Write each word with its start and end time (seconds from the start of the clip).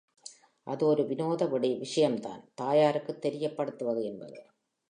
அது 0.67 0.85
ஒரு 0.85 1.03
விநோத 1.07 1.45
விஷயம்தான்— 1.77 2.41
தாயாருக்கு 2.55 3.15
தெரியப்படுத்துவது 3.21 4.03
என்பது. 4.03 4.39